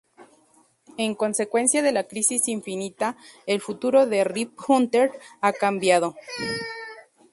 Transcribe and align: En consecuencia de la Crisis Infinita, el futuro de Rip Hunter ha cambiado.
En 0.97 1.13
consecuencia 1.13 1.83
de 1.83 1.91
la 1.91 2.05
Crisis 2.07 2.47
Infinita, 2.47 3.17
el 3.45 3.61
futuro 3.61 4.07
de 4.07 4.23
Rip 4.23 4.57
Hunter 4.67 5.11
ha 5.41 5.53
cambiado. 5.53 6.15